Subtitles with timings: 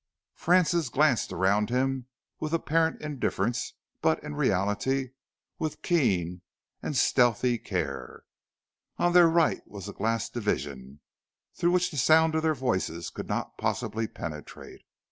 [0.33, 2.07] Francis glanced around him
[2.39, 5.09] with apparent indifference but in reality
[5.59, 6.41] with keen
[6.81, 8.23] and stealthy care.
[8.97, 11.01] On their right was a glass division,
[11.53, 14.81] through which the sound of their voices could not possibly penetrate.